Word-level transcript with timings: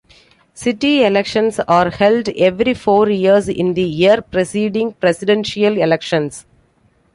City 0.55 1.03
elections 1.03 1.59
are 1.67 1.91
held 1.91 2.27
every 2.29 2.73
four 2.73 3.07
years 3.07 3.47
in 3.47 3.75
the 3.75 3.83
year 3.83 4.19
preceding 4.19 4.93
presidential 4.93 5.77
elections. 5.77 6.47